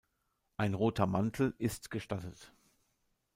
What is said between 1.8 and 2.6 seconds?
gestattet.